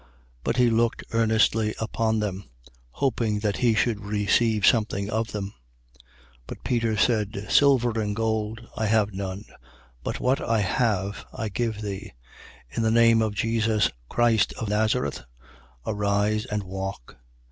[0.01, 0.07] 3:5.
[0.45, 2.45] But he looked earnestly upon them,
[2.89, 5.53] hoping that he should receive something of them.
[5.95, 6.01] 3:6.
[6.47, 9.45] But Peter said: Silver and gold I have none;
[10.03, 12.13] but what I have, I give thee.
[12.71, 15.21] In the name of Jesus Christ of Nazareth,
[15.85, 17.17] arise and walk.